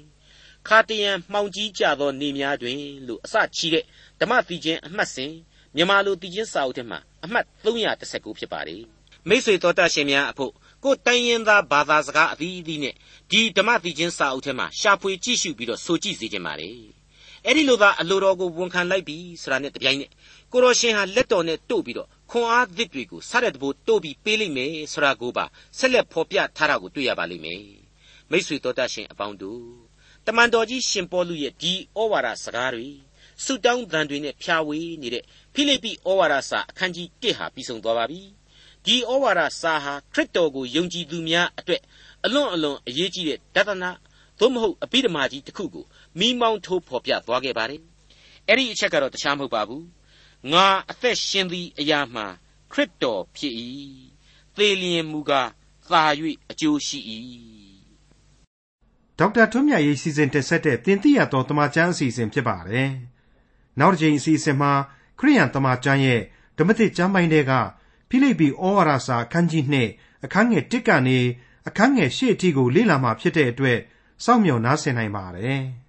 [0.68, 3.84] ခါတရံမှောင်ကြီးကြသောနေများတွင်လို့အစချီးတဲ့
[4.20, 5.32] ဓမ္မသီချင်းအမှတ်စဉ်
[5.76, 8.84] မြန်မာလိုသီချင်းစာအုပ်ထဲမှာအမှတ်319ဖြစ်ပါတယ်
[9.28, 12.94] မိတ်ဆွေတော်တတ်ရှင်များအဖို့ ကိုတိုင်းရင်သားဘာသာစကားအသီးသီးနဲ့
[13.32, 16.72] ဒီဓမ္မသီချင်းစာအုပ်ထဲမှာရှာဖွေကြည့်ရှုပြီးတော့ဆိုကြည့်စေခြင်းပါလေ
[17.46, 20.12] အဲ့ဒီလိုသာအလိုတော်ကိုဝန်ခံလိုက်ပြီဆိုတာနဲ့တပြိုင်နက်
[20.52, 25.46] ကိုရောရှင်ဟာလက်တော်နဲ့တို့ပြီးတော့ခွန်အားသစ်တွေကိုစားတဲ့တဘိုးတို့ပြီးပေးလိမ့်မယ်ဆိုတာကိုပါ
[25.78, 27.64] ဆက်လက်ဖော်ပြထားတာကိုတွေ့ရပါလိမ့်မယ်
[28.32, 29.64] မိတ်ဆွေတော်တတ်ရှင်အပေါင်းတို့
[30.26, 32.90] တမန်တော်ကြီးရှင်ပေါလုရဲ့ဒီဩဝါဒစကားတွေ
[33.44, 38.22] ဆုတောင်းသံတွေနဲ့ဖြာဝေနေတဲ့ဖိလိပ္ပိဩဝါဒစာအခန်းကြီး1ဟာပြီးဆုံးသွားပါပြီ
[38.88, 41.82] ဒီဩဝါဒစာဟာခရစ်တော်ကိုယုံကြည်သူများအတွက်
[42.26, 43.92] အလွန်အလွန်အရေးကြီးတဲ့ဒသနာ
[44.40, 45.86] သို့မဟုတ်အပိဓမ္မာကြီးတစ်ခုကို
[46.20, 47.82] မိမောင်းထိုးဖော်ပြသွားခဲ့ပါတယ်
[48.48, 49.86] အဲ့ဒီအချက်ကတော့တခြားမဟုတ်ပါဘူး
[50.52, 52.26] ငါအသက်ရှင်သည့်အရာမှာ
[52.72, 53.54] ခရစ်တော်ဖြစ်၏
[54.56, 55.50] သေလျင်မူကား
[55.90, 56.04] သာ၍
[56.52, 57.00] အကျိုးရှိ၏
[59.20, 62.90] ဒေါက်တာထွန်းမြတ်ရေးစီစဉ်တင်ဆက်တဲ့တင်ပြတော်တမချန်းအစီအစဉ်ဖြစ်ပါတယ်
[63.80, 64.72] နောက်တစ်ချိန်အစီအစဉ်မှာ
[65.20, 66.22] ခရိယန်တမချန်းရဲ့
[66.58, 67.54] ဓမ္မသစ်ကျမ်းပိုင်းတွေက
[68.10, 69.64] ဖိလိပ္ပိဩဝါဒစာအခန်းကြီး
[69.96, 71.20] 2အခန်းငယ်1ကနေ
[71.68, 73.80] အခန်းငယ်8အထိကို လေ့လာမှဖြစ်တဲ့အတွက်
[74.26, 75.60] စောင့်မျှော်နားဆင်နိုင်ပါတယ်။